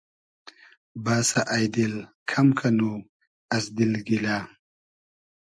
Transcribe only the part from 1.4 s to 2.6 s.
اݷ دیل کئم